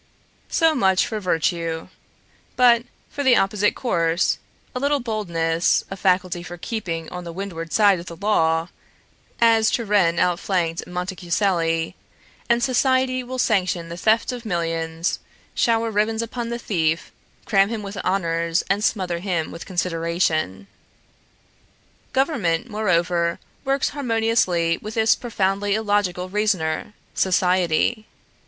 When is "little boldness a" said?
4.79-5.95